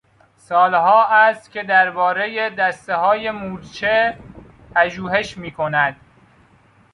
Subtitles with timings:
[0.37, 4.17] سالها است که دربارهی دستههای مورچه
[4.75, 5.95] پژوهش میکند.